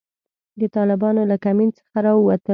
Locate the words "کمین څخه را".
1.43-2.11